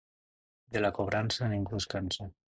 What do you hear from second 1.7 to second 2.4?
es cansa.